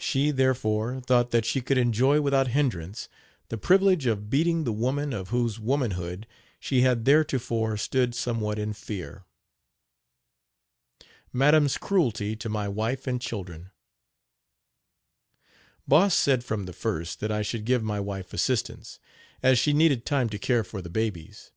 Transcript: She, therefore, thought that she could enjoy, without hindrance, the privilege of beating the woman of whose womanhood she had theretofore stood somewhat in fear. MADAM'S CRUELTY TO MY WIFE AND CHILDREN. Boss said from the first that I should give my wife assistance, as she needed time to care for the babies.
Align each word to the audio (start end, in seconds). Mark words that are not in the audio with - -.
She, 0.00 0.32
therefore, 0.32 1.00
thought 1.00 1.30
that 1.30 1.44
she 1.44 1.60
could 1.60 1.78
enjoy, 1.78 2.20
without 2.20 2.48
hindrance, 2.48 3.08
the 3.50 3.56
privilege 3.56 4.04
of 4.04 4.28
beating 4.28 4.64
the 4.64 4.72
woman 4.72 5.12
of 5.12 5.28
whose 5.28 5.60
womanhood 5.60 6.26
she 6.58 6.80
had 6.80 7.04
theretofore 7.04 7.76
stood 7.76 8.12
somewhat 8.16 8.58
in 8.58 8.72
fear. 8.72 9.22
MADAM'S 11.32 11.78
CRUELTY 11.78 12.34
TO 12.34 12.48
MY 12.48 12.66
WIFE 12.66 13.06
AND 13.06 13.20
CHILDREN. 13.22 13.70
Boss 15.86 16.16
said 16.16 16.42
from 16.42 16.64
the 16.64 16.72
first 16.72 17.20
that 17.20 17.30
I 17.30 17.42
should 17.42 17.64
give 17.64 17.84
my 17.84 18.00
wife 18.00 18.32
assistance, 18.34 18.98
as 19.40 19.56
she 19.56 19.72
needed 19.72 20.04
time 20.04 20.28
to 20.30 20.38
care 20.40 20.64
for 20.64 20.82
the 20.82 20.90
babies. 20.90 21.52